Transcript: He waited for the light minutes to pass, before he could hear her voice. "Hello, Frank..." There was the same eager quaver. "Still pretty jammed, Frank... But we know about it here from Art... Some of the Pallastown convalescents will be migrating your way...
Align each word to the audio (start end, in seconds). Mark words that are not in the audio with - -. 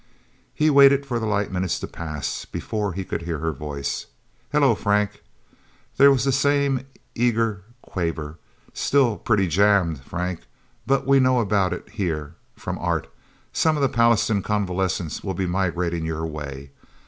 He 0.55 0.71
waited 0.71 1.05
for 1.05 1.19
the 1.19 1.27
light 1.27 1.51
minutes 1.51 1.77
to 1.79 1.85
pass, 1.85 2.45
before 2.45 2.93
he 2.93 3.05
could 3.05 3.21
hear 3.21 3.37
her 3.37 3.51
voice. 3.51 4.07
"Hello, 4.51 4.73
Frank..." 4.73 5.21
There 5.97 6.09
was 6.11 6.23
the 6.25 6.31
same 6.31 6.87
eager 7.13 7.65
quaver. 7.83 8.39
"Still 8.73 9.15
pretty 9.19 9.45
jammed, 9.45 9.99
Frank... 10.03 10.39
But 10.87 11.05
we 11.05 11.19
know 11.19 11.39
about 11.39 11.71
it 11.71 11.87
here 11.87 12.33
from 12.55 12.79
Art... 12.79 13.13
Some 13.53 13.75
of 13.77 13.83
the 13.83 13.89
Pallastown 13.95 14.41
convalescents 14.41 15.23
will 15.23 15.35
be 15.35 15.45
migrating 15.45 16.03
your 16.07 16.25
way... 16.25 16.71